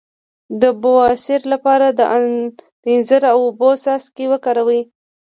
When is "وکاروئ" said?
4.29-4.81